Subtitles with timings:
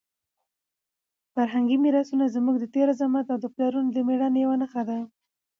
[1.33, 4.97] فرهنګي میراثونه زموږ د تېر عظمت او د پلرونو د مېړانې یوه نښه ده.